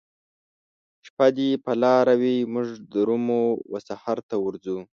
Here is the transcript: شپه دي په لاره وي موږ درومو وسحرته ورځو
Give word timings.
شپه 1.07 1.27
دي 1.37 1.49
په 1.65 1.71
لاره 1.83 2.13
وي 2.21 2.37
موږ 2.53 2.67
درومو 2.93 3.41
وسحرته 3.73 4.35
ورځو 4.45 4.77